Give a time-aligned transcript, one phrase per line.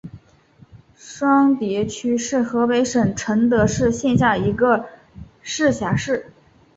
[0.95, 4.89] 双滦区是河北省承德市下辖的一个
[5.43, 6.23] 市辖区。